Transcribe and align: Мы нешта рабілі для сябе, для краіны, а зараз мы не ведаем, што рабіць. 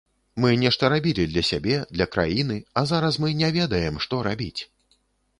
Мы 0.43 0.49
нешта 0.61 0.87
рабілі 0.93 1.25
для 1.33 1.43
сябе, 1.49 1.75
для 1.97 2.07
краіны, 2.15 2.57
а 2.81 2.83
зараз 2.91 3.19
мы 3.25 3.29
не 3.43 3.49
ведаем, 3.59 4.01
што 4.07 4.23
рабіць. 4.29 4.61